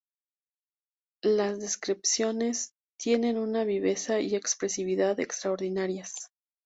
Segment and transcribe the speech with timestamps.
[1.23, 6.31] Las descripciones tienen una viveza y expresividad extraordinarias.